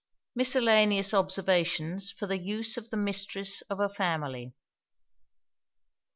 [0.33, 4.55] MISCELLANEOUS OBSERVATIONS FOR THE USE OF THE MISTRESS OF A FAMILY.